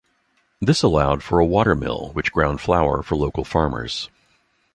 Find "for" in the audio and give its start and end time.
1.21-1.37, 3.03-3.15